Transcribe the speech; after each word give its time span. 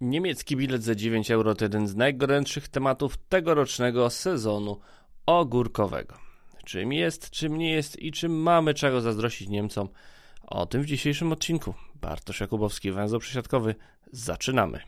Niemiecki 0.00 0.56
bilet 0.56 0.82
za 0.82 0.94
9 0.94 1.30
euro 1.30 1.54
to 1.54 1.64
jeden 1.64 1.88
z 1.88 1.96
najgorętszych 1.96 2.68
tematów 2.68 3.16
tegorocznego 3.16 4.10
sezonu 4.10 4.80
ogórkowego. 5.26 6.14
Czym 6.64 6.92
jest, 6.92 7.30
czym 7.30 7.58
nie 7.58 7.70
jest 7.70 8.02
i 8.02 8.12
czym 8.12 8.42
mamy 8.42 8.74
czego 8.74 9.00
zazdrościć 9.00 9.48
Niemcom? 9.48 9.88
O 10.42 10.66
tym 10.66 10.82
w 10.82 10.86
dzisiejszym 10.86 11.32
odcinku. 11.32 11.74
Bartosz 11.94 12.40
Jakubowski, 12.40 12.92
węzeł 12.92 13.20
przesiadkowy. 13.20 13.74
Zaczynamy. 14.12 14.80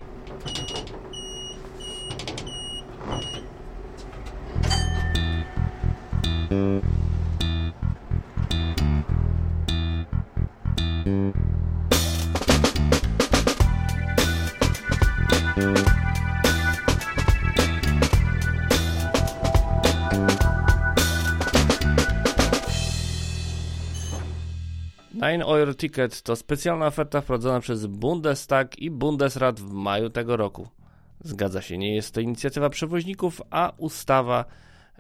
Nine 25.30 25.44
Euro 25.44 25.74
Ticket 25.74 26.22
to 26.22 26.36
specjalna 26.36 26.86
oferta 26.86 27.20
wprowadzona 27.20 27.60
przez 27.60 27.86
Bundestag 27.86 28.78
i 28.78 28.90
Bundesrat 28.90 29.60
w 29.60 29.72
maju 29.72 30.10
tego 30.10 30.36
roku. 30.36 30.68
Zgadza 31.20 31.62
się, 31.62 31.78
nie 31.78 31.94
jest 31.94 32.14
to 32.14 32.20
inicjatywa 32.20 32.70
przewoźników, 32.70 33.42
a 33.50 33.72
ustawa 33.76 34.44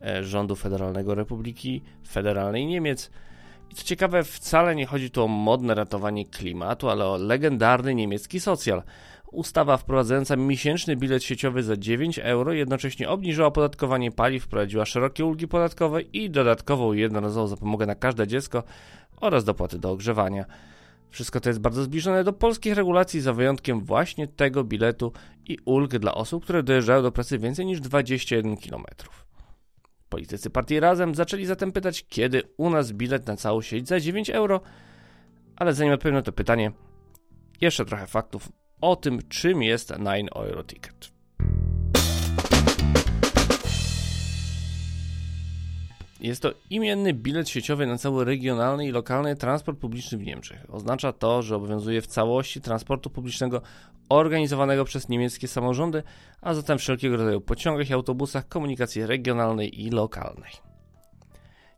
e, 0.02 0.24
rządu 0.24 0.56
Federalnego 0.56 1.14
Republiki 1.14 1.82
Federalnej 2.08 2.66
Niemiec. 2.66 3.10
I 3.70 3.74
co 3.74 3.84
ciekawe, 3.84 4.24
wcale 4.24 4.74
nie 4.74 4.86
chodzi 4.86 5.10
tu 5.10 5.24
o 5.24 5.28
modne 5.28 5.74
ratowanie 5.74 6.26
klimatu, 6.26 6.90
ale 6.90 7.06
o 7.06 7.16
legendarny 7.16 7.94
niemiecki 7.94 8.40
socjal. 8.40 8.82
Ustawa 9.32 9.76
wprowadzająca 9.76 10.36
miesięczny 10.36 10.96
bilet 10.96 11.24
sieciowy 11.24 11.62
za 11.62 11.76
9 11.76 12.18
euro 12.18 12.52
jednocześnie 12.52 13.08
obniżyła 13.08 13.46
opodatkowanie 13.46 14.12
paliw, 14.12 14.44
wprowadziła 14.44 14.84
szerokie 14.84 15.24
ulgi 15.24 15.48
podatkowe 15.48 16.02
i 16.02 16.30
dodatkową 16.30 16.92
jednorazową 16.92 17.46
zapomogę 17.46 17.86
na 17.86 17.94
każde 17.94 18.26
dziecko 18.26 18.62
oraz 19.20 19.44
dopłaty 19.44 19.78
do 19.78 19.90
ogrzewania. 19.90 20.44
Wszystko 21.10 21.40
to 21.40 21.50
jest 21.50 21.60
bardzo 21.60 21.82
zbliżone 21.82 22.24
do 22.24 22.32
polskich 22.32 22.74
regulacji, 22.74 23.20
za 23.20 23.32
wyjątkiem 23.32 23.84
właśnie 23.84 24.28
tego 24.28 24.64
biletu 24.64 25.12
i 25.46 25.58
ulg 25.64 25.98
dla 25.98 26.14
osób, 26.14 26.44
które 26.44 26.62
dojeżdżają 26.62 27.02
do 27.02 27.12
pracy 27.12 27.38
więcej 27.38 27.66
niż 27.66 27.80
21 27.80 28.56
km. 28.56 28.84
Politycy 30.08 30.50
partii 30.50 30.80
Razem 30.80 31.14
zaczęli 31.14 31.46
zatem 31.46 31.72
pytać, 31.72 32.04
kiedy 32.08 32.42
u 32.56 32.70
nas 32.70 32.92
bilet 32.92 33.26
na 33.26 33.36
całą 33.36 33.62
sieć 33.62 33.88
za 33.88 34.00
9 34.00 34.30
euro, 34.30 34.60
ale 35.56 35.74
zanim 35.74 35.92
odpowiem 35.92 36.14
na 36.14 36.22
to 36.22 36.32
pytanie, 36.32 36.72
jeszcze 37.60 37.84
trochę 37.84 38.06
faktów 38.06 38.48
o 38.80 38.96
tym, 38.96 39.18
czym 39.28 39.62
jest 39.62 39.88
9 39.88 40.30
Euro 40.34 40.64
Ticket. 40.64 41.19
Jest 46.20 46.42
to 46.42 46.52
imienny 46.70 47.14
bilet 47.14 47.48
sieciowy 47.48 47.86
na 47.86 47.98
cały 47.98 48.24
regionalny 48.24 48.86
i 48.86 48.90
lokalny 48.90 49.36
transport 49.36 49.78
publiczny 49.78 50.18
w 50.18 50.24
Niemczech. 50.24 50.66
Oznacza 50.68 51.12
to, 51.12 51.42
że 51.42 51.56
obowiązuje 51.56 52.02
w 52.02 52.06
całości 52.06 52.60
transportu 52.60 53.10
publicznego 53.10 53.62
organizowanego 54.08 54.84
przez 54.84 55.08
niemieckie 55.08 55.48
samorządy, 55.48 56.02
a 56.40 56.54
zatem 56.54 56.78
wszelkiego 56.78 57.16
rodzaju 57.16 57.40
pociągach 57.40 57.90
i 57.90 57.92
autobusach 57.92 58.48
komunikacji 58.48 59.06
regionalnej 59.06 59.80
i 59.82 59.90
lokalnej. 59.90 60.52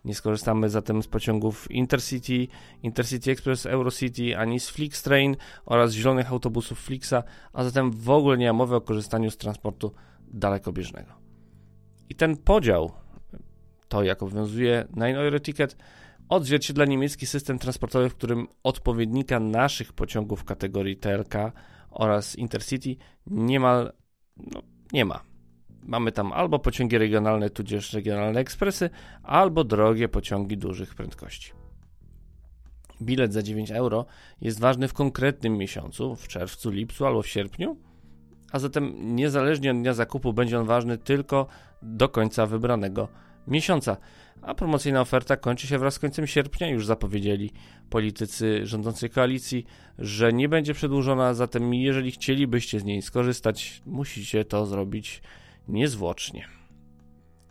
Nie 0.04 0.14
skorzystamy 0.14 0.70
zatem 0.70 1.02
z 1.02 1.06
pociągów 1.06 1.70
Intercity, 1.70 2.46
Intercity 2.82 3.30
Express, 3.30 3.66
Eurocity 3.66 4.38
ani 4.38 4.60
z 4.60 4.68
Flixtrain 4.68 5.36
oraz 5.66 5.92
zielonych 5.92 6.32
autobusów 6.32 6.80
Flixa, 6.80 7.14
a 7.52 7.64
zatem 7.64 7.90
w 7.90 8.10
ogóle 8.10 8.38
nie 8.38 8.46
ma 8.46 8.52
mowy 8.52 8.76
o 8.76 8.80
korzystaniu 8.80 9.30
z 9.30 9.36
transportu 9.36 9.92
dalekobieżnego. 10.28 11.12
I 12.08 12.14
ten 12.14 12.36
podział 12.36 13.01
to, 13.92 14.02
jak 14.02 14.22
obowiązuje 14.22 14.84
Nine 14.96 15.16
Euro 15.16 15.40
Ticket, 15.40 15.76
odzwierciedla 16.28 16.84
niemiecki 16.84 17.26
system 17.26 17.58
transportowy, 17.58 18.08
w 18.08 18.14
którym 18.14 18.48
odpowiednika 18.62 19.40
naszych 19.40 19.92
pociągów 19.92 20.44
kategorii 20.44 20.96
TLK 20.96 21.34
oraz 21.90 22.36
Intercity 22.36 22.96
niemal 23.26 23.92
no, 24.36 24.62
nie 24.92 25.04
ma. 25.04 25.20
Mamy 25.82 26.12
tam 26.12 26.32
albo 26.32 26.58
pociągi 26.58 26.98
regionalne, 26.98 27.50
tudzież 27.50 27.92
regionalne 27.92 28.40
ekspresy, 28.40 28.90
albo 29.22 29.64
drogie 29.64 30.08
pociągi 30.08 30.58
dużych 30.58 30.94
prędkości. 30.94 31.52
Bilet 33.02 33.32
za 33.32 33.42
9 33.42 33.70
euro 33.70 34.06
jest 34.40 34.60
ważny 34.60 34.88
w 34.88 34.94
konkretnym 34.94 35.56
miesiącu, 35.58 36.16
w 36.16 36.28
czerwcu, 36.28 36.70
lipcu 36.70 37.06
albo 37.06 37.22
w 37.22 37.28
sierpniu, 37.28 37.76
a 38.52 38.58
zatem 38.58 39.16
niezależnie 39.16 39.70
od 39.70 39.76
dnia 39.76 39.94
zakupu 39.94 40.32
będzie 40.32 40.60
on 40.60 40.66
ważny 40.66 40.98
tylko 40.98 41.46
do 41.82 42.08
końca 42.08 42.46
wybranego 42.46 43.08
miesiąca. 43.46 43.96
A 44.42 44.54
promocyjna 44.54 45.00
oferta 45.00 45.36
kończy 45.36 45.66
się 45.66 45.78
wraz 45.78 45.94
z 45.94 45.98
końcem 45.98 46.26
sierpnia. 46.26 46.68
Już 46.68 46.86
zapowiedzieli 46.86 47.50
politycy 47.90 48.66
rządzącej 48.66 49.10
koalicji, 49.10 49.66
że 49.98 50.32
nie 50.32 50.48
będzie 50.48 50.74
przedłużona. 50.74 51.34
Zatem, 51.34 51.74
jeżeli 51.74 52.10
chcielibyście 52.10 52.80
z 52.80 52.84
niej 52.84 53.02
skorzystać, 53.02 53.82
musicie 53.86 54.44
to 54.44 54.66
zrobić 54.66 55.22
niezwłocznie. 55.68 56.48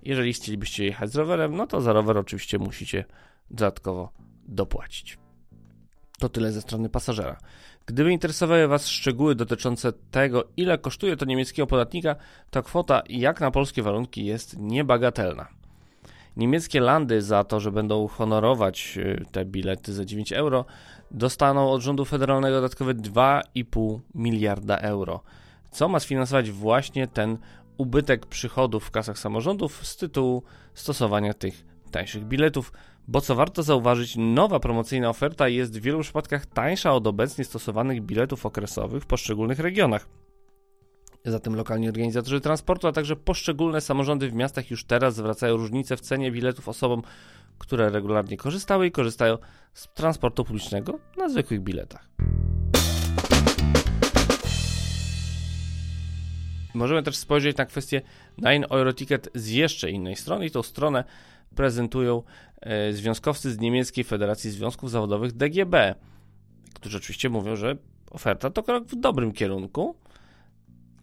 Jeżeli 0.04 0.34
chcielibyście 0.34 0.86
jechać 0.86 1.12
z 1.12 1.16
rowerem, 1.16 1.56
no 1.56 1.68
to 1.68 1.82
za 1.82 1.94
rower 1.94 2.18
oczywiście 2.18 2.60
musicie 2.60 3.06
dodatkowo 3.52 4.12
dopłacić. 4.48 5.18
To 6.20 6.30
tyle 6.30 6.52
ze 6.52 6.62
strony 6.62 6.90
pasażera. 6.90 7.38
Gdyby 7.86 8.12
interesowały 8.12 8.68
Was 8.68 8.88
szczegóły 8.88 9.36
dotyczące 9.36 9.94
tego, 9.94 10.48
ile 10.58 10.78
kosztuje 10.78 11.18
to 11.18 11.26
niemieckiego 11.26 11.68
podatnika, 11.68 12.16
to 12.50 12.64
kwota 12.64 13.04
jak 13.10 13.42
na 13.42 13.52
polskie 13.52 13.84
warunki 13.84 14.26
jest 14.26 14.58
niebagatelna. 14.58 15.61
Niemieckie 16.38 16.80
landy 16.80 17.22
za 17.22 17.44
to, 17.44 17.60
że 17.60 17.72
będą 17.72 18.08
honorować 18.08 18.98
y, 18.98 19.26
te 19.32 19.46
bilety 19.46 19.94
za 19.94 20.06
9 20.06 20.32
euro, 20.32 20.66
dostaną 21.12 21.72
od 21.72 21.82
rządu 21.82 22.06
federalnego 22.06 22.56
dodatkowe 22.56 22.96
2,5 22.96 24.00
miliarda 24.16 24.78
euro, 24.78 25.24
co 25.72 25.90
ma 25.90 26.00
sfinansować 26.00 26.52
właśnie 26.52 27.08
ten 27.08 27.38
ubytek 27.78 28.26
przychodów 28.26 28.84
w 28.84 28.92
kasach 28.92 29.20
samorządów 29.20 29.88
z 29.88 29.98
tytułu 29.98 30.44
stosowania 30.74 31.34
tych 31.34 31.66
tańszych 31.92 32.26
biletów, 32.26 32.74
bo 33.08 33.22
co 33.22 33.36
warto 33.36 33.64
zauważyć, 33.64 34.16
nowa 34.18 34.60
promocyjna 34.60 35.10
oferta 35.10 35.48
jest 35.48 35.80
w 35.80 35.82
wielu 35.82 36.02
przypadkach 36.02 36.46
tańsza 36.46 36.94
od 36.94 37.08
obecnie 37.08 37.46
stosowanych 37.46 38.02
biletów 38.02 38.46
okresowych 38.46 39.04
w 39.04 39.06
poszczególnych 39.06 39.60
regionach. 39.60 40.08
Zatem 41.26 41.56
lokalni 41.56 41.88
organizatorzy 41.90 42.42
transportu, 42.42 42.88
a 42.88 42.92
także 42.92 43.16
poszczególne 43.16 43.82
samorządy 43.82 44.30
w 44.30 44.34
miastach 44.34 44.72
już 44.72 44.84
teraz 44.84 45.16
zwracają 45.16 45.58
różnice 45.58 45.98
w 45.98 46.02
cenie 46.02 46.32
biletów 46.32 46.70
osobom, 46.70 47.02
które 47.58 47.90
regularnie 47.90 48.38
korzystały 48.38 48.88
i 48.88 48.92
korzystają 48.92 49.38
z 49.74 49.88
transportu 49.88 50.46
publicznego 50.46 51.00
na 51.18 51.30
zwykłych 51.30 51.62
biletach. 51.62 52.08
Możemy 56.74 57.04
też 57.04 57.16
spojrzeć 57.16 57.58
na 57.58 57.66
kwestię 57.66 58.02
9 58.38 58.66
Euro 58.70 58.94
Ticket 58.94 59.30
z 59.36 59.50
jeszcze 59.50 59.92
innej 59.92 60.16
strony 60.16 60.46
i 60.46 60.52
tą 60.52 60.64
stronę 60.64 61.04
prezentują 61.56 62.24
e, 62.62 62.94
związkowcy 62.94 63.52
z 63.52 63.60
niemieckiej 63.60 64.04
Federacji 64.04 64.52
Związków 64.52 64.92
Zawodowych 64.92 65.32
DGB, 65.32 65.96
którzy 66.74 66.98
oczywiście 66.98 67.30
mówią, 67.30 67.56
że 67.56 67.78
oferta 68.12 68.50
to 68.50 68.64
krok 68.64 68.88
w 68.88 68.96
dobrym 68.96 69.32
kierunku, 69.32 69.96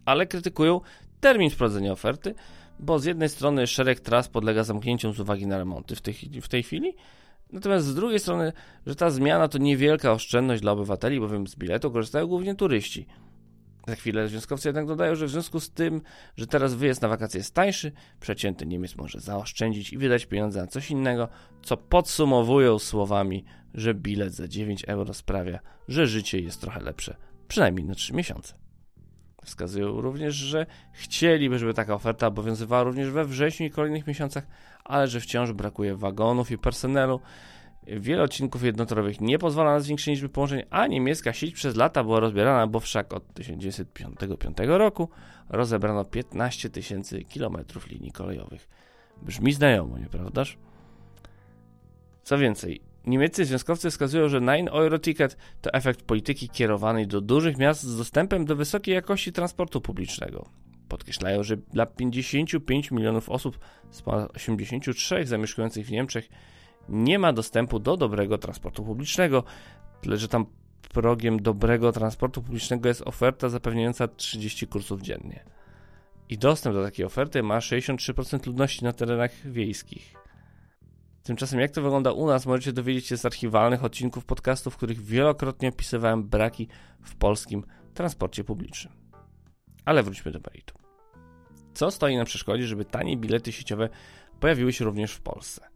ale 0.09 0.27
krytykują 0.27 0.81
termin 1.19 1.49
wprowadzenia 1.49 1.91
oferty, 1.91 2.35
bo 2.79 2.99
z 2.99 3.05
jednej 3.05 3.29
strony 3.29 3.67
szereg 3.67 3.99
tras 3.99 4.27
podlega 4.27 4.63
zamknięciu 4.63 5.13
z 5.13 5.19
uwagi 5.19 5.47
na 5.47 5.57
remonty 5.57 5.95
w 5.95 6.01
tej, 6.01 6.13
w 6.41 6.47
tej 6.47 6.63
chwili, 6.63 6.93
natomiast 7.51 7.85
z 7.85 7.95
drugiej 7.95 8.19
strony, 8.19 8.53
że 8.85 8.95
ta 8.95 9.09
zmiana 9.09 9.47
to 9.47 9.57
niewielka 9.57 10.11
oszczędność 10.11 10.61
dla 10.61 10.71
obywateli, 10.71 11.19
bowiem 11.19 11.47
z 11.47 11.55
biletu 11.55 11.91
korzystają 11.91 12.27
głównie 12.27 12.55
turyści. 12.55 13.05
Za 13.87 13.95
chwilę 13.95 14.27
związkowcy 14.27 14.67
jednak 14.67 14.85
dodają, 14.85 15.15
że 15.15 15.25
w 15.25 15.29
związku 15.29 15.59
z 15.59 15.69
tym, 15.69 16.01
że 16.37 16.47
teraz 16.47 16.73
wyjazd 16.73 17.01
na 17.01 17.07
wakacje 17.07 17.37
jest 17.37 17.53
tańszy, 17.53 17.91
przeciętny 18.19 18.67
Niemiec 18.67 18.95
może 18.95 19.19
zaoszczędzić 19.19 19.93
i 19.93 19.97
wydać 19.97 20.25
pieniądze 20.25 20.61
na 20.61 20.67
coś 20.67 20.91
innego, 20.91 21.27
co 21.61 21.77
podsumowują 21.77 22.79
słowami, 22.79 23.45
że 23.73 23.93
bilet 23.93 24.33
za 24.33 24.47
9 24.47 24.83
euro 24.87 25.13
sprawia, 25.13 25.59
że 25.87 26.07
życie 26.07 26.39
jest 26.39 26.61
trochę 26.61 26.81
lepsze, 26.81 27.15
przynajmniej 27.47 27.85
na 27.85 27.95
3 27.95 28.13
miesiące. 28.13 28.68
Wskazują 29.45 30.01
również, 30.01 30.35
że 30.35 30.65
chcieliby, 30.91 31.59
żeby 31.59 31.73
taka 31.73 31.93
oferta 31.93 32.27
obowiązywała 32.27 32.83
również 32.83 33.09
we 33.09 33.25
wrześniu 33.25 33.65
i 33.65 33.69
kolejnych 33.69 34.07
miesiącach, 34.07 34.47
ale 34.83 35.07
że 35.07 35.19
wciąż 35.19 35.51
brakuje 35.51 35.95
wagonów 35.95 36.51
i 36.51 36.57
personelu. 36.57 37.19
Wiele 37.87 38.23
odcinków 38.23 38.63
jednotorowych 38.63 39.21
nie 39.21 39.39
pozwala 39.39 39.71
na 39.73 39.79
zwiększenie 39.79 40.15
liczby 40.15 40.29
połączeń, 40.29 40.63
a 40.69 40.87
niemiecka 40.87 41.33
sieć 41.33 41.53
przez 41.53 41.75
lata 41.75 42.03
była 42.03 42.19
rozbierana, 42.19 42.67
bo 42.67 42.79
wszak 42.79 43.13
od 43.13 43.33
1955 43.33 44.57
roku 44.67 45.09
rozebrano 45.49 46.05
15 46.05 46.69
tysięcy 46.69 47.23
kilometrów 47.23 47.87
linii 47.87 48.11
kolejowych. 48.11 48.67
Brzmi 49.21 49.53
znajomo, 49.53 49.97
nieprawdaż? 49.97 50.57
Co 52.23 52.37
więcej, 52.37 52.81
Niemieccy 53.05 53.45
związkowcy 53.45 53.89
wskazują, 53.89 54.29
że 54.29 54.41
Nine 54.41 54.67
Euro 54.67 54.99
Ticket 54.99 55.37
to 55.61 55.73
efekt 55.73 56.01
polityki 56.01 56.49
kierowanej 56.49 57.07
do 57.07 57.21
dużych 57.21 57.57
miast 57.57 57.83
z 57.83 57.97
dostępem 57.97 58.45
do 58.45 58.55
wysokiej 58.55 58.95
jakości 58.95 59.31
transportu 59.31 59.81
publicznego. 59.81 60.49
Podkreślają, 60.87 61.43
że 61.43 61.57
dla 61.57 61.85
55 61.85 62.91
milionów 62.91 63.29
osób 63.29 63.59
z 63.91 64.03
83 64.35 65.25
zamieszkujących 65.25 65.85
w 65.85 65.91
Niemczech 65.91 66.29
nie 66.89 67.19
ma 67.19 67.33
dostępu 67.33 67.79
do 67.79 67.97
dobrego 67.97 68.37
transportu 68.37 68.83
publicznego, 68.83 69.43
tyle 70.01 70.17
że 70.17 70.27
tam 70.27 70.45
progiem 70.93 71.41
dobrego 71.41 71.91
transportu 71.91 72.41
publicznego 72.41 72.87
jest 72.87 73.01
oferta 73.01 73.49
zapewniająca 73.49 74.07
30 74.07 74.67
kursów 74.67 75.01
dziennie. 75.01 75.43
I 76.29 76.37
dostęp 76.37 76.75
do 76.75 76.83
takiej 76.83 77.05
oferty 77.05 77.43
ma 77.43 77.59
63% 77.59 78.47
ludności 78.47 78.83
na 78.83 78.93
terenach 78.93 79.31
wiejskich. 79.45 80.13
Tymczasem 81.23 81.59
jak 81.59 81.71
to 81.71 81.81
wygląda 81.81 82.11
u 82.11 82.27
nas, 82.27 82.45
możecie 82.45 82.73
dowiedzieć 82.73 83.07
się 83.07 83.17
z 83.17 83.25
archiwalnych 83.25 83.83
odcinków 83.83 84.25
podcastów, 84.25 84.73
w 84.73 84.77
których 84.77 85.01
wielokrotnie 85.01 85.69
opisywałem 85.69 86.23
braki 86.23 86.67
w 87.01 87.15
polskim 87.15 87.63
transporcie 87.93 88.43
publicznym. 88.43 88.93
Ale 89.85 90.03
wróćmy 90.03 90.31
do 90.31 90.39
meritum. 90.39 90.77
Co 91.73 91.91
stoi 91.91 92.17
na 92.17 92.25
przeszkodzie, 92.25 92.67
żeby 92.67 92.85
tanie 92.85 93.17
bilety 93.17 93.51
sieciowe 93.51 93.89
pojawiły 94.39 94.73
się 94.73 94.85
również 94.85 95.13
w 95.13 95.21
Polsce? 95.21 95.69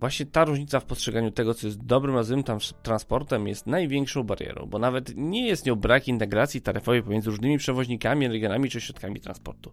Właśnie 0.00 0.26
ta 0.26 0.44
różnica 0.44 0.80
w 0.80 0.84
postrzeganiu 0.84 1.30
tego, 1.30 1.54
co 1.54 1.66
jest 1.66 1.84
dobrym 1.84 2.16
a 2.16 2.22
złym 2.22 2.44
transportem, 2.82 3.48
jest 3.48 3.66
największą 3.66 4.22
barierą, 4.22 4.66
bo 4.66 4.78
nawet 4.78 5.12
nie 5.16 5.46
jest 5.46 5.66
nią 5.66 5.76
brak 5.76 6.08
integracji 6.08 6.62
taryfowej 6.62 7.02
pomiędzy 7.02 7.30
różnymi 7.30 7.58
przewoźnikami, 7.58 8.28
regionami 8.28 8.70
czy 8.70 8.80
środkami 8.80 9.20
transportu. 9.20 9.72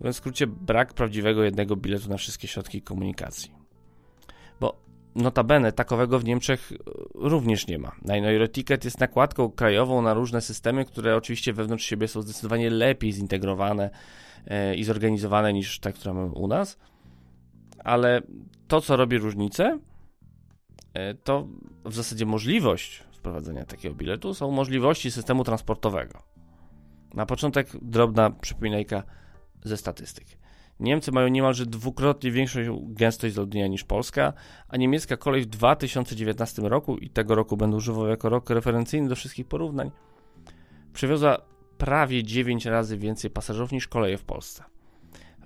Mówiąc 0.00 0.16
w 0.16 0.18
skrócie, 0.18 0.46
brak 0.46 0.94
prawdziwego 0.94 1.44
jednego 1.44 1.76
biletu 1.76 2.08
na 2.08 2.16
wszystkie 2.16 2.48
środki 2.48 2.82
komunikacji. 2.82 3.59
Bo 4.60 4.80
notabene 5.14 5.72
takowego 5.72 6.18
w 6.18 6.24
Niemczech 6.24 6.72
e, 6.72 6.76
również 7.14 7.66
nie 7.66 7.78
ma. 7.78 7.92
Nine 8.02 8.48
Ticket 8.48 8.84
jest 8.84 9.00
nakładką 9.00 9.50
krajową 9.50 10.02
na 10.02 10.14
różne 10.14 10.40
systemy, 10.40 10.84
które 10.84 11.16
oczywiście 11.16 11.52
wewnątrz 11.52 11.84
siebie 11.84 12.08
są 12.08 12.22
zdecydowanie 12.22 12.70
lepiej 12.70 13.12
zintegrowane 13.12 13.90
e, 14.46 14.74
i 14.74 14.84
zorganizowane 14.84 15.52
niż 15.52 15.80
te, 15.80 15.92
które 15.92 16.14
mamy 16.14 16.32
u 16.32 16.46
nas 16.46 16.78
ale 17.84 18.22
to, 18.68 18.80
co 18.80 18.96
robi 18.96 19.18
różnicę, 19.18 19.78
e, 20.94 21.14
to 21.14 21.46
w 21.84 21.94
zasadzie 21.94 22.26
możliwość 22.26 23.04
wprowadzenia 23.12 23.64
takiego 23.64 23.94
biletu 23.94 24.34
są 24.34 24.50
możliwości 24.50 25.10
systemu 25.10 25.44
transportowego. 25.44 26.22
Na 27.14 27.26
początek 27.26 27.68
drobna 27.82 28.30
przypominajka 28.30 29.02
ze 29.64 29.76
statystyk. 29.76 30.26
Niemcy 30.80 31.12
mają 31.12 31.28
niemalże 31.28 31.66
dwukrotnie 31.66 32.30
większą 32.30 32.60
gęstość 32.88 33.34
zaludnienia 33.34 33.66
niż 33.66 33.84
Polska, 33.84 34.32
a 34.68 34.76
niemiecka 34.76 35.16
kolej 35.16 35.42
w 35.42 35.46
2019 35.46 36.62
roku, 36.62 36.98
i 36.98 37.10
tego 37.10 37.34
roku 37.34 37.56
będę 37.56 37.76
używał 37.76 38.06
jako 38.06 38.28
rok 38.28 38.50
referencyjny 38.50 39.08
do 39.08 39.16
wszystkich 39.16 39.46
porównań, 39.46 39.90
przewiozła 40.92 41.38
prawie 41.78 42.24
9 42.24 42.66
razy 42.66 42.98
więcej 42.98 43.30
pasażerów 43.30 43.72
niż 43.72 43.88
koleje 43.88 44.18
w 44.18 44.24
Polsce. 44.24 44.64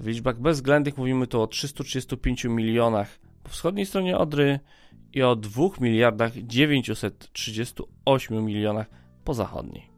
W 0.01 0.07
liczbach 0.07 0.41
bezwzględnych 0.41 0.99
mówimy 0.99 1.27
tu 1.27 1.43
o 1.43 1.47
335 1.47 2.45
milionach 2.45 3.19
po 3.43 3.49
wschodniej 3.49 3.87
stronie 3.87 4.19
Odry 4.19 4.61
i 5.13 5.23
o 5.23 5.37
2 5.37 5.69
miliardach 5.81 6.33
938 6.33 8.45
milionach 8.45 8.87
po 9.25 9.35
zachodniej. 9.35 9.91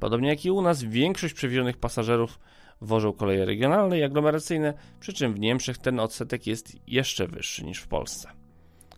Podobnie 0.00 0.28
jak 0.28 0.44
i 0.44 0.50
u 0.50 0.62
nas, 0.62 0.82
większość 0.82 1.34
przewiezionych 1.34 1.76
pasażerów 1.76 2.38
wożą 2.80 3.12
koleje 3.12 3.44
regionalne 3.44 3.98
i 3.98 4.02
aglomeracyjne, 4.02 4.74
przy 5.00 5.12
czym 5.12 5.34
w 5.34 5.40
Niemczech 5.40 5.78
ten 5.78 6.00
odsetek 6.00 6.46
jest 6.46 6.76
jeszcze 6.86 7.26
wyższy 7.26 7.64
niż 7.64 7.78
w 7.78 7.88
Polsce. 7.88 8.28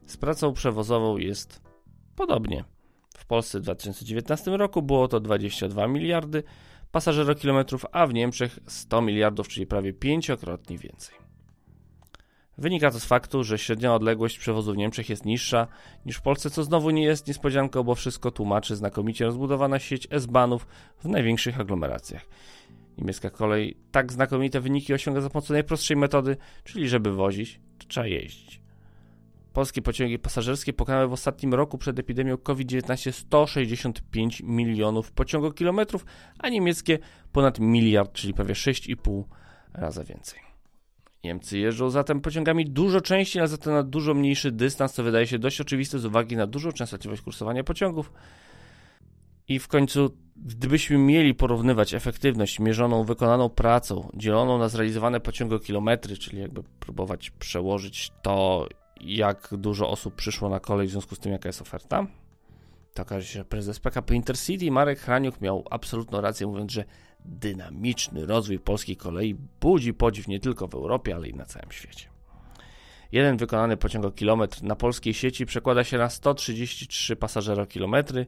Z 0.06 0.16
pracą 0.16 0.52
przewozową 0.52 1.16
jest 1.16 1.62
podobnie. 2.16 2.64
W 3.16 3.26
Polsce 3.26 3.58
w 3.58 3.62
2019 3.62 4.56
roku 4.56 4.82
było 4.82 5.08
to 5.08 5.20
22 5.20 5.86
miliardy, 5.86 6.42
pasażerokilometrów, 6.92 7.86
a 7.92 8.06
w 8.06 8.14
Niemczech 8.14 8.58
100 8.66 9.02
miliardów, 9.02 9.48
czyli 9.48 9.66
prawie 9.66 9.92
pięciokrotnie 9.92 10.78
więcej. 10.78 11.28
Wynika 12.58 12.90
to 12.90 13.00
z 13.00 13.04
faktu, 13.04 13.44
że 13.44 13.58
średnia 13.58 13.94
odległość 13.94 14.38
przewozu 14.38 14.72
w 14.72 14.76
Niemczech 14.76 15.08
jest 15.08 15.24
niższa 15.24 15.66
niż 16.06 16.16
w 16.16 16.22
Polsce, 16.22 16.50
co 16.50 16.64
znowu 16.64 16.90
nie 16.90 17.02
jest 17.02 17.26
niespodzianką, 17.26 17.82
bo 17.82 17.94
wszystko 17.94 18.30
tłumaczy 18.30 18.76
znakomicie 18.76 19.24
rozbudowana 19.24 19.78
sieć 19.78 20.08
S-banów 20.10 20.66
w 20.98 21.04
największych 21.04 21.60
aglomeracjach. 21.60 22.26
Niemiecka 22.98 23.30
kolej 23.30 23.76
tak 23.90 24.12
znakomite 24.12 24.60
wyniki 24.60 24.94
osiąga 24.94 25.20
za 25.20 25.30
pomocą 25.30 25.54
najprostszej 25.54 25.96
metody, 25.96 26.36
czyli 26.64 26.88
żeby 26.88 27.12
wozić, 27.12 27.60
to 27.78 27.86
trzeba 27.86 28.06
jeździć. 28.06 28.60
Polskie 29.52 29.82
pociągi 29.82 30.18
pasażerskie 30.18 30.72
pokonały 30.72 31.08
w 31.08 31.12
ostatnim 31.12 31.54
roku 31.54 31.78
przed 31.78 31.98
epidemią 31.98 32.36
COVID-19 32.36 33.12
165 33.12 34.42
milionów 34.42 35.12
pociągokilometrów, 35.12 36.04
a 36.38 36.48
niemieckie 36.48 36.98
ponad 37.32 37.58
miliard, 37.58 38.12
czyli 38.12 38.34
prawie 38.34 38.54
6,5 38.54 39.24
razy 39.74 40.04
więcej. 40.04 40.40
Niemcy 41.24 41.58
jeżdżą 41.58 41.90
zatem 41.90 42.20
pociągami 42.20 42.64
dużo 42.64 43.00
częściej, 43.00 43.40
ale 43.40 43.48
za 43.48 43.58
to 43.58 43.70
na 43.70 43.82
dużo 43.82 44.14
mniejszy 44.14 44.52
dystans, 44.52 44.92
co 44.92 45.02
wydaje 45.02 45.26
się 45.26 45.38
dość 45.38 45.60
oczywiste 45.60 45.98
z 45.98 46.04
uwagi 46.04 46.36
na 46.36 46.46
dużą 46.46 46.72
częstotliwość 46.72 47.22
kursowania 47.22 47.64
pociągów. 47.64 48.12
I 49.48 49.58
w 49.58 49.68
końcu, 49.68 50.16
gdybyśmy 50.36 50.98
mieli 50.98 51.34
porównywać 51.34 51.94
efektywność 51.94 52.58
mierzoną 52.58 53.04
wykonaną 53.04 53.48
pracą, 53.48 54.10
dzieloną 54.14 54.58
na 54.58 54.68
zrealizowane 54.68 55.20
pociągokilometry, 55.20 56.16
czyli 56.16 56.40
jakby 56.40 56.62
próbować 56.62 57.30
przełożyć 57.30 58.12
to, 58.22 58.68
jak 59.00 59.48
dużo 59.52 59.90
osób 59.90 60.14
przyszło 60.14 60.48
na 60.48 60.60
kolej 60.60 60.86
w 60.86 60.90
związku 60.90 61.14
z 61.14 61.18
tym, 61.18 61.32
jaka 61.32 61.48
jest 61.48 61.62
oferta. 61.62 62.06
To 62.94 63.02
okaże 63.02 63.26
się, 63.26 63.38
że 63.38 63.44
prezes 63.44 63.80
PKP 63.80 64.14
Intercity 64.14 64.70
Marek 64.70 65.00
Hraniuk 65.00 65.40
miał 65.40 65.64
absolutną 65.70 66.20
rację, 66.20 66.46
mówiąc, 66.46 66.72
że 66.72 66.84
dynamiczny 67.24 68.26
rozwój 68.26 68.58
polskiej 68.58 68.96
kolei 68.96 69.36
budzi 69.60 69.94
podziw 69.94 70.28
nie 70.28 70.40
tylko 70.40 70.68
w 70.68 70.74
Europie, 70.74 71.14
ale 71.14 71.28
i 71.28 71.34
na 71.34 71.44
całym 71.44 71.72
świecie. 71.72 72.08
Jeden 73.12 73.36
wykonany 73.36 73.76
pociągokilometr 73.76 74.62
na 74.62 74.76
polskiej 74.76 75.14
sieci 75.14 75.46
przekłada 75.46 75.84
się 75.84 75.98
na 75.98 76.10
133 76.10 77.16
pasażerokilometry, 77.16 78.26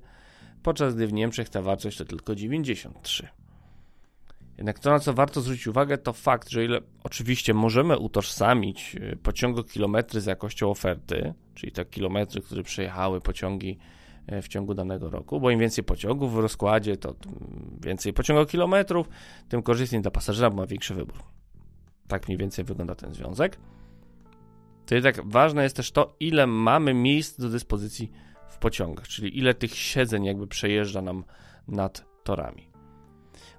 podczas 0.62 0.95
gdy 0.95 1.07
w 1.07 1.12
Niemczech 1.12 1.49
ta 1.49 1.62
wartość 1.62 1.99
to 1.99 2.05
tylko 2.05 2.35
93. 2.35 3.29
Jednak 4.61 4.79
to, 4.79 4.91
na 4.91 4.99
co 4.99 5.15
warto 5.15 5.41
zwrócić 5.41 5.67
uwagę, 5.67 5.99
to 5.99 6.12
fakt, 6.12 6.49
że 6.49 6.65
ile 6.65 6.81
oczywiście 7.05 7.55
możemy 7.55 7.99
utożsamić 7.99 8.97
y, 8.97 9.17
pociągokilometry 9.23 10.21
z 10.21 10.27
jakością 10.27 10.71
oferty, 10.71 11.35
czyli 11.55 11.73
te 11.73 11.85
kilometry, 11.85 12.41
które 12.41 12.62
przejechały 12.62 13.21
pociągi 13.21 13.79
y, 14.33 14.43
w 14.43 14.49
ciągu 14.49 14.75
danego 14.75 15.11
roku, 15.11 15.41
bo 15.41 15.51
im 15.51 15.59
więcej 15.59 15.85
pociągów 15.85 16.35
w 16.35 16.39
rozkładzie, 16.39 16.97
to 16.97 17.15
więcej 17.81 18.12
pociągokilometrów, 18.12 19.09
tym 19.49 19.62
korzystniej 19.62 20.03
dla 20.03 20.11
pasażera, 20.11 20.51
bo 20.51 20.57
ma 20.57 20.67
większy 20.67 20.95
wybór. 20.95 21.23
Tak 22.09 22.29
mniej 22.29 22.38
więcej 22.38 22.64
wygląda 22.64 22.95
ten 22.95 23.14
związek. 23.14 23.59
To 24.87 24.95
jednak 24.95 25.29
ważne 25.29 25.62
jest 25.62 25.76
też 25.76 25.93
to, 25.93 26.17
ile 26.21 26.47
mamy 26.47 26.95
miejsc 26.95 27.40
do 27.40 27.49
dyspozycji 27.49 28.11
pociągach, 28.61 29.09
czyli 29.09 29.38
ile 29.38 29.55
tych 29.55 29.75
siedzeń 29.75 30.25
jakby 30.25 30.47
przejeżdża 30.47 31.02
nam 31.02 31.25
nad 31.69 32.05
torami. 32.25 32.71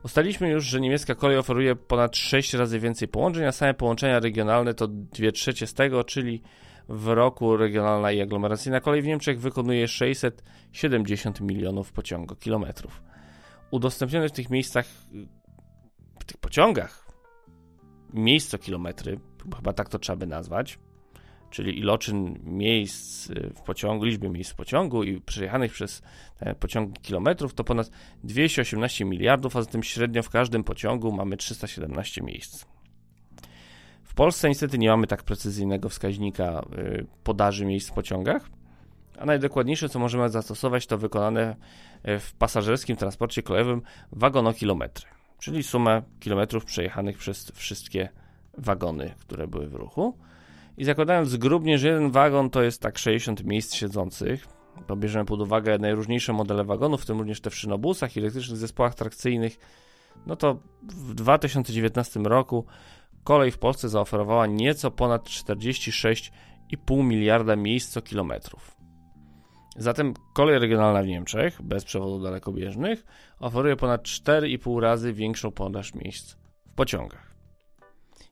Ustaliliśmy 0.03 0.49
już, 0.49 0.65
że 0.65 0.81
niemiecka 0.81 1.15
kolej 1.15 1.37
oferuje 1.37 1.75
ponad 1.75 2.15
6 2.17 2.53
razy 2.53 2.79
więcej 2.79 3.07
połączeń, 3.07 3.45
a 3.45 3.51
same 3.51 3.73
połączenia 3.73 4.19
regionalne 4.19 4.73
to 4.73 4.87
2 4.87 5.31
trzecie 5.31 5.67
z 5.67 5.73
tego, 5.73 6.03
czyli 6.03 6.41
w 6.89 7.07
roku 7.07 7.57
regionalna 7.57 8.11
i 8.11 8.21
aglomeracyjna 8.21 8.79
kolej 8.79 9.01
w 9.01 9.05
Niemczech 9.05 9.39
wykonuje 9.39 9.87
670 9.87 11.41
milionów 11.41 11.91
pociągokilometrów. 11.91 13.03
Udostępnione 13.71 14.29
w 14.29 14.31
tych 14.31 14.49
miejscach, 14.49 14.85
w 16.19 16.25
tych 16.25 16.37
pociągach, 16.37 17.07
miejscokilometry, 18.13 19.19
chyba 19.55 19.73
tak 19.73 19.89
to 19.89 19.99
trzeba 19.99 20.17
by 20.17 20.27
nazwać, 20.27 20.79
czyli 21.51 21.79
iloczyn 21.79 22.39
miejsc 22.43 23.29
y, 23.29 23.53
w 23.55 23.61
pociągu, 23.61 24.05
liczby 24.05 24.29
miejsc 24.29 24.51
w 24.51 24.55
pociągu 24.55 25.03
i 25.03 25.21
przejechanych 25.21 25.73
przez 25.73 26.01
pociągi 26.59 27.01
kilometrów 27.01 27.53
to 27.53 27.63
ponad 27.63 27.91
218 28.23 29.05
miliardów, 29.05 29.55
a 29.55 29.61
zatem 29.61 29.83
średnio 29.83 30.23
w 30.23 30.29
każdym 30.29 30.63
pociągu 30.63 31.11
mamy 31.11 31.37
317 31.37 32.21
miejsc. 32.21 32.65
W 34.03 34.13
Polsce 34.13 34.49
niestety 34.49 34.77
nie 34.77 34.89
mamy 34.89 35.07
tak 35.07 35.23
precyzyjnego 35.23 35.89
wskaźnika 35.89 36.65
y, 36.77 37.05
podaży 37.23 37.65
miejsc 37.65 37.89
w 37.89 37.93
pociągach, 37.93 38.49
a 39.19 39.25
najdokładniejsze, 39.25 39.89
co 39.89 39.99
możemy 39.99 40.29
zastosować, 40.29 40.87
to 40.87 40.97
wykonane 40.97 41.55
y, 42.07 42.19
w 42.19 42.33
pasażerskim 42.33 42.95
transporcie 42.95 43.43
kolejowym 43.43 43.81
wagonokilometry, 44.11 45.05
czyli 45.39 45.63
sumę 45.63 46.01
kilometrów 46.19 46.65
przejechanych 46.65 47.17
przez 47.17 47.51
wszystkie 47.51 48.09
wagony, 48.57 49.13
które 49.19 49.47
były 49.47 49.67
w 49.67 49.75
ruchu. 49.75 50.17
I 50.81 50.85
zakładając 50.85 51.29
zgrubnie, 51.29 51.77
że 51.77 51.87
jeden 51.87 52.11
wagon 52.11 52.49
to 52.49 52.63
jest 52.63 52.81
tak 52.81 52.97
60 52.97 53.43
miejsc 53.43 53.73
siedzących, 53.73 54.47
to 54.87 54.95
bierzemy 54.95 55.25
pod 55.25 55.41
uwagę 55.41 55.77
najróżniejsze 55.77 56.33
modele 56.33 56.63
wagonów, 56.63 57.01
w 57.01 57.05
tym 57.05 57.17
również 57.17 57.41
te 57.41 57.49
w 57.49 57.55
szynobusach 57.55 58.17
i 58.17 58.19
elektrycznych 58.19 58.57
zespołach 58.57 58.95
trakcyjnych, 58.95 59.57
no 60.25 60.35
to 60.35 60.59
w 60.83 61.13
2019 61.13 62.19
roku 62.19 62.65
kolej 63.23 63.51
w 63.51 63.57
Polsce 63.57 63.89
zaoferowała 63.89 64.47
nieco 64.47 64.91
ponad 64.91 65.29
46,5 65.29 67.03
miliarda 67.03 67.55
miejsc 67.55 67.91
co 67.91 68.01
kilometrów. 68.01 68.77
Zatem 69.77 70.13
kolej 70.33 70.59
regionalna 70.59 71.03
w 71.03 71.07
Niemczech, 71.07 71.61
bez 71.61 71.83
przewodów 71.83 72.23
dalekobieżnych, 72.23 73.05
oferuje 73.39 73.75
ponad 73.75 74.03
4,5 74.03 74.79
razy 74.79 75.13
większą 75.13 75.51
podaż 75.51 75.93
miejsc 75.93 76.35
w 76.67 76.73
pociągach. 76.73 77.35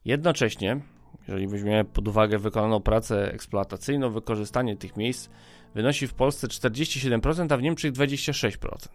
Jednocześnie, 0.05 0.81
jeżeli 1.27 1.47
weźmiemy 1.47 1.85
pod 1.85 2.07
uwagę 2.07 2.37
wykonaną 2.37 2.79
pracę 2.79 3.33
eksploatacyjną, 3.33 4.09
wykorzystanie 4.09 4.77
tych 4.77 4.97
miejsc 4.97 5.29
wynosi 5.75 6.07
w 6.07 6.13
Polsce 6.13 6.47
47%, 6.47 7.53
a 7.53 7.57
w 7.57 7.61
Niemczech 7.61 7.91
26%. 7.91 8.89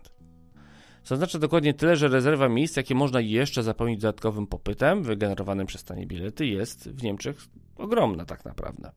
Co 1.03 1.15
oznacza 1.15 1.39
dokładnie 1.39 1.75
tyle, 1.75 1.97
że 1.97 2.09
rezerwa 2.09 2.49
miejsc, 2.49 2.77
jakie 2.77 2.95
można 2.95 3.21
jeszcze 3.21 3.63
zapełnić 3.63 4.01
dodatkowym 4.01 4.47
popytem 4.47 5.03
wygenerowanym 5.03 5.67
przez 5.67 5.85
tanie 5.85 6.07
bilety, 6.07 6.47
jest 6.47 6.91
w 6.91 7.03
Niemczech 7.03 7.37
ogromna 7.77 8.25
tak 8.25 8.45
naprawdę. 8.45 8.93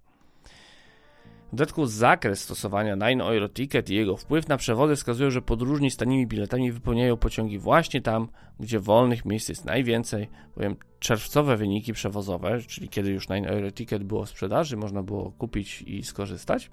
Dodatku 1.58 1.86
zakres 1.86 2.44
stosowania 2.44 2.96
Nine 2.96 3.22
Euro 3.22 3.50
Ticket 3.50 3.90
i 3.90 3.96
jego 3.96 4.18
wpływ 4.18 4.48
na 4.48 4.58
przewody 4.58 4.96
wskazują, 4.96 5.30
że 5.30 5.42
podróżni 5.42 5.92
z 5.92 5.98
tanimi 5.98 6.28
biletami 6.28 6.72
wypełniają 6.72 7.18
pociągi 7.18 7.60
właśnie 7.60 8.02
tam, 8.02 8.28
gdzie 8.60 8.80
wolnych 8.80 9.26
miejsc 9.26 9.50
jest 9.50 9.66
najwięcej, 9.66 10.30
bowiem 10.56 10.76
czerwcowe 11.00 11.58
wyniki 11.58 11.94
przewozowe, 11.94 12.62
czyli 12.68 12.90
kiedy 12.90 13.12
już 13.12 13.30
Nine 13.30 13.46
Euro 13.46 13.72
Ticket 13.72 14.04
było 14.04 14.26
w 14.26 14.30
sprzedaży, 14.30 14.78
można 14.78 15.04
było 15.04 15.32
kupić 15.32 15.82
i 15.82 16.04
skorzystać, 16.04 16.72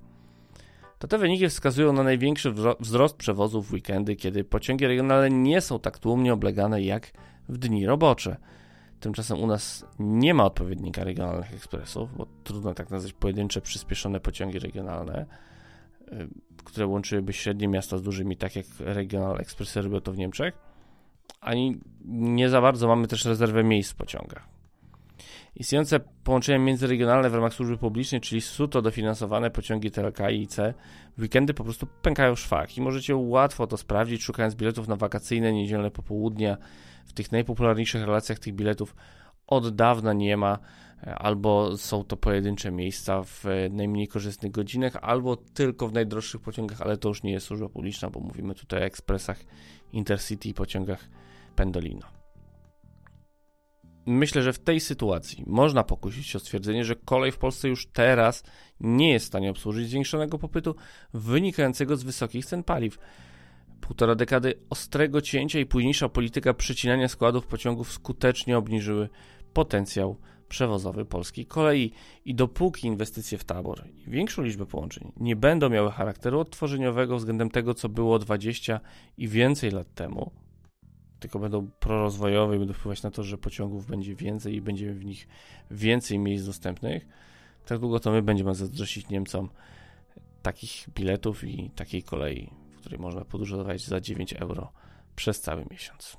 to 0.99 1.09
te 1.09 1.19
wyniki 1.19 1.49
wskazują 1.49 1.93
na 1.93 2.03
największy 2.03 2.55
wzrost 2.81 3.17
przewozów 3.17 3.69
w 3.69 3.73
weekendy, 3.73 4.17
kiedy 4.17 4.45
pociągi 4.45 4.87
regionalne 4.87 5.31
nie 5.31 5.61
są 5.61 5.79
tak 5.79 5.99
tłumnie 5.99 6.33
oblegane 6.33 6.83
jak 6.83 7.13
w 7.49 7.59
dni 7.59 7.87
robocze. 7.87 8.37
Tymczasem 9.05 9.41
u 9.41 9.47
nas 9.47 9.87
nie 9.99 10.35
ma 10.35 10.45
odpowiednika 10.45 11.05
regionalnych 11.05 11.55
ekspresów, 11.55 12.17
bo 12.17 12.27
trudno 12.45 12.75
tak 12.75 12.91
nazwać 12.91 13.13
pojedyncze 13.13 13.61
przyspieszone 13.61 14.21
pociągi 14.21 14.59
regionalne, 14.59 15.27
y, 16.13 16.29
które 16.65 16.87
łączyłyby 16.87 17.33
średnie 17.33 17.69
miasta 17.69 17.99
z 17.99 18.03
dużymi, 18.03 18.37
tak 18.37 18.57
jak 18.57 18.67
regional 18.79 19.41
ekspresy 19.41 19.83
robią 19.83 20.01
to 20.01 20.13
w 20.13 20.19
Niemczech. 20.19 20.59
Ani 21.41 21.81
nie 22.05 22.49
za 22.49 22.61
bardzo 22.61 22.89
mamy 22.89 23.09
też 23.09 23.25
rezerwę 23.25 23.65
miejsc 23.65 23.93
w 23.93 23.95
pociągach. 23.95 24.54
Istniejące 25.57 26.01
połączenia 26.01 26.59
międzyregionalne 26.59 27.31
w 27.31 27.35
ramach 27.35 27.55
służby 27.55 27.79
publicznej, 27.79 28.21
czyli 28.21 28.41
SUTO 28.41 28.83
dofinansowane 28.83 29.51
pociągi 29.51 29.91
TLK 29.91 30.19
i 30.31 30.43
IC, 30.43 30.57
w 31.19 31.23
weekendy 31.23 31.55
po 31.55 31.65
prostu 31.65 31.87
pękają 31.87 32.35
szwach 32.35 32.77
i 32.77 32.81
możecie 32.81 33.17
łatwo 33.17 33.67
to 33.67 33.77
sprawdzić, 33.77 34.23
szukając 34.23 34.55
biletów 34.55 34.89
na 34.89 34.97
wakacyjne, 34.97 35.53
niedzielne 35.53 35.91
popołudnia. 35.91 36.57
W 37.05 37.13
tych 37.13 37.33
najpopularniejszych 37.33 38.05
relacjach 38.05 38.39
tych 38.39 38.55
biletów 38.55 38.97
od 39.47 39.77
dawna 39.77 40.13
nie 40.13 40.37
ma, 40.37 40.59
albo 41.03 41.77
są 41.77 42.05
to 42.05 42.17
pojedyncze 42.17 42.71
miejsca 42.71 43.23
w 43.23 43.45
najmniej 43.71 44.09
korzystnych 44.09 44.53
godzinach, 44.53 44.97
albo 45.03 45.37
tylko 45.37 45.89
w 45.89 45.93
najdroższych 45.93 46.41
pociągach, 46.41 46.83
ale 46.83 46.97
to 46.97 47.09
już 47.09 47.23
nie 47.23 47.33
jest 47.33 47.47
służba 47.47 47.69
publiczna, 47.69 48.11
bo 48.11 48.21
mówimy 48.21 48.55
tutaj 48.55 48.81
o 48.81 48.85
ekspresach 48.85 49.45
Intercity 49.93 50.49
i 50.49 50.55
pociągach 50.55 51.09
Pendolino. 51.57 52.14
Myślę, 54.07 54.43
że 54.43 54.53
w 54.53 54.59
tej 54.59 54.81
sytuacji 54.81 55.45
można 55.47 55.85
pokusić 55.85 56.27
się 56.27 56.37
o 56.37 56.41
stwierdzenie, 56.41 56.85
że 56.85 56.97
kolej 56.97 57.33
w 57.33 57.39
Polsce 57.39 57.69
już 57.69 57.87
teraz 57.87 58.43
nie 58.81 59.13
jest 59.13 59.25
w 59.25 59.29
stanie 59.29 59.51
obsłużyć 59.51 59.89
zwiększonego 59.89 60.39
popytu 60.39 60.75
wynikającego 61.15 61.97
z 61.97 62.03
wysokich 62.03 62.47
cen 62.47 62.63
paliw. 62.63 62.99
Półtora 63.81 64.15
dekady 64.15 64.55
ostrego 64.71 65.21
cięcia 65.21 65.61
i 65.61 65.67
późniejsza 65.67 66.09
polityka 66.09 66.55
przecinania 66.55 67.09
składów 67.09 67.47
pociągów 67.47 67.93
skutecznie 67.93 68.59
obniżyły 68.59 69.09
potencjał 69.53 70.17
przewozowy 70.49 71.05
polskiej 71.05 71.47
kolei. 71.47 71.93
I 72.25 72.35
dopóki 72.35 72.87
inwestycje 72.87 73.39
w 73.39 73.45
tabor 73.45 73.85
i 74.07 74.11
większą 74.11 74.43
liczbę 74.43 74.67
połączeń 74.67 75.13
nie 75.17 75.37
będą 75.37 75.69
miały 75.69 75.91
charakteru 75.91 76.41
odtworzeniowego 76.41 77.17
względem 77.17 77.51
tego, 77.51 77.75
co 77.75 77.89
było 77.89 78.19
20 78.19 78.81
i 79.19 79.29
więcej 79.29 79.71
lat 79.71 79.95
temu, 79.95 80.31
tylko 81.25 81.39
będą 81.39 81.71
prorozwojowe 81.81 82.57
i 82.57 82.59
będą 82.59 82.75
wpływać 82.75 83.03
na 83.03 83.11
to, 83.11 83.23
że 83.23 83.39
pociągów 83.39 83.87
będzie 83.87 84.15
więcej 84.15 84.55
i 84.55 84.61
będzie 84.61 84.95
w 84.95 85.05
nich 85.05 85.29
więcej 85.71 86.19
miejsc 86.19 86.47
dostępnych, 86.47 87.07
tak 87.67 87.79
długo 87.79 88.01
to 88.01 88.11
my 88.11 88.23
będziemy 88.23 88.55
zazdrościć 88.55 89.09
Niemcom 89.09 89.49
takich 90.43 90.87
biletów 90.95 91.45
i 91.45 91.71
takiej 91.71 92.03
kolei, 92.03 92.51
w 92.77 92.81
której 92.81 92.99
można 92.99 93.25
podróżować 93.25 93.85
za 93.85 94.01
9 94.01 94.33
euro 94.33 94.73
przez 95.17 95.41
cały 95.41 95.67
miesiąc. 95.71 96.17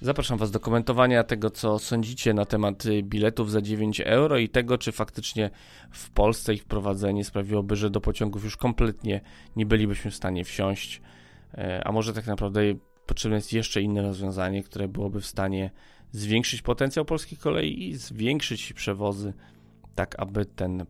Zapraszam 0.00 0.38
Was 0.38 0.50
do 0.50 0.60
komentowania 0.60 1.24
tego, 1.24 1.50
co 1.50 1.78
sądzicie 1.78 2.34
na 2.34 2.44
temat 2.44 2.86
y, 2.86 3.02
biletów 3.02 3.50
za 3.50 3.62
9 3.62 4.00
euro 4.00 4.38
i 4.38 4.48
tego, 4.48 4.78
czy 4.78 4.92
faktycznie 4.92 5.50
w 5.90 6.10
Polsce 6.10 6.54
ich 6.54 6.62
wprowadzenie 6.62 7.24
sprawiłoby, 7.24 7.76
że 7.76 7.90
do 7.90 8.00
pociągów 8.00 8.44
już 8.44 8.56
kompletnie 8.56 9.20
nie 9.56 9.66
bylibyśmy 9.66 10.10
w 10.10 10.14
stanie 10.14 10.44
wsiąść, 10.44 11.02
e, 11.54 11.82
a 11.84 11.92
może 11.92 12.12
tak 12.12 12.26
naprawdę 12.26 12.60
potrzebne 13.06 13.36
jest 13.36 13.52
jeszcze 13.52 13.82
inne 13.82 14.02
rozwiązanie, 14.02 14.62
które 14.62 14.88
byłoby 14.88 15.20
w 15.20 15.26
stanie 15.26 15.70
zwiększyć 16.12 16.62
potencjał 16.62 17.04
polskiej 17.04 17.38
kolei 17.38 17.88
i 17.88 17.96
zwiększyć 17.96 18.72
przewozy, 18.72 19.32
tak 19.94 20.14
aby 20.18 20.46
ten 20.46 20.86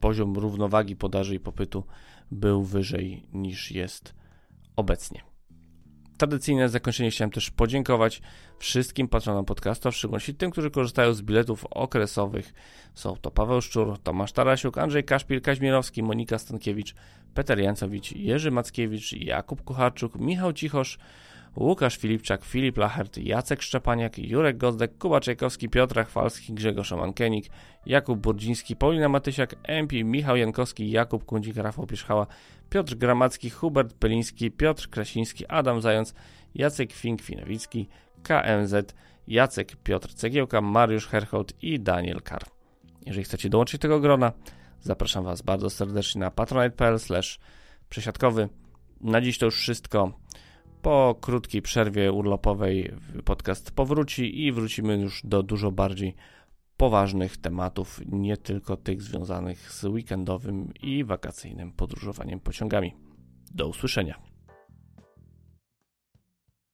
poziom 0.00 0.34
równowagi 0.34 0.96
podaży 0.96 1.34
i 1.34 1.40
popytu 1.40 1.84
był 2.30 2.62
wyżej 2.62 3.26
niż 3.32 3.70
jest 3.70 4.14
obecnie 4.76 5.33
tradycyjne 6.16 6.68
zakończenie 6.68 7.10
chciałem 7.10 7.30
też 7.30 7.50
podziękować 7.50 8.22
wszystkim 8.58 9.08
patronom 9.08 9.44
podcastu, 9.44 9.90
w 9.90 9.96
szczególności 9.96 10.34
tym, 10.34 10.50
którzy 10.50 10.70
korzystają 10.70 11.14
z 11.14 11.22
biletów 11.22 11.66
okresowych. 11.70 12.54
Są 12.94 13.16
to 13.16 13.30
Paweł 13.30 13.60
Szczur, 13.60 13.98
Tomasz 13.98 14.32
Tarasiuk, 14.32 14.78
Andrzej 14.78 15.04
Kaszpil, 15.04 15.40
Kaźmirowski, 15.40 16.02
Monika 16.02 16.38
Stankiewicz, 16.38 16.94
Peter 17.34 17.58
Jancowicz, 17.58 18.12
Jerzy 18.12 18.50
Mackiewicz, 18.50 19.12
Jakub 19.12 19.64
Kucharczuk, 19.64 20.14
Michał 20.14 20.52
Cichosz, 20.52 20.98
Łukasz 21.56 21.96
Filipczak, 21.96 22.44
Filip 22.44 22.76
Lachert, 22.76 23.18
Jacek 23.18 23.62
Szczepaniak, 23.62 24.18
Jurek 24.18 24.56
Gozdek, 24.56 24.98
Kuba 24.98 25.20
Czajkowski, 25.20 25.68
Piotr 25.68 26.04
Chwalski, 26.04 26.52
Grzegorz 26.52 26.92
Omankenik, 26.92 27.46
Jakub 27.86 28.18
Burdziński, 28.20 28.76
Paulina 28.76 29.08
Matysiak, 29.08 29.54
MP, 29.62 30.04
Michał 30.04 30.36
Jankowski, 30.36 30.90
Jakub 30.90 31.24
Kundzik, 31.24 31.56
Rafał 31.56 31.86
Pieszchała, 31.86 32.26
Piotr 32.70 32.94
Gramacki, 32.94 33.50
Hubert 33.50 33.94
Peliński, 33.94 34.50
Piotr 34.50 34.88
Krasiński, 34.90 35.46
Adam 35.46 35.80
Zając, 35.80 36.14
Jacek 36.54 36.92
Fink-Finowicki, 36.92 37.86
KMZ, 38.22 38.94
Jacek 39.28 39.76
Piotr 39.76 40.14
Cegiełka, 40.14 40.60
Mariusz 40.60 41.06
Herholt 41.06 41.62
i 41.62 41.80
Daniel 41.80 42.22
Kar. 42.22 42.42
Jeżeli 43.06 43.24
chcecie 43.24 43.48
dołączyć 43.48 43.80
tego 43.80 44.00
grona, 44.00 44.32
zapraszam 44.80 45.24
Was 45.24 45.42
bardzo 45.42 45.70
serdecznie 45.70 46.20
na 46.20 46.30
patronite.pl 46.30 46.98
przesiadkowy. 47.88 48.48
Na 49.00 49.20
dziś 49.20 49.38
to 49.38 49.46
już 49.46 49.56
wszystko. 49.56 50.12
Po 50.84 51.14
krótkiej 51.20 51.62
przerwie 51.62 52.12
urlopowej 52.12 52.92
podcast 53.24 53.70
powróci 53.70 54.44
i 54.44 54.52
wrócimy 54.52 54.96
już 54.96 55.22
do 55.24 55.42
dużo 55.42 55.72
bardziej 55.72 56.14
poważnych 56.76 57.36
tematów, 57.36 58.00
nie 58.06 58.36
tylko 58.36 58.76
tych 58.76 59.02
związanych 59.02 59.72
z 59.72 59.84
weekendowym 59.84 60.72
i 60.82 61.04
wakacyjnym 61.04 61.72
podróżowaniem 61.72 62.40
pociągami. 62.40 62.94
Do 63.50 63.68
usłyszenia. 63.68 64.33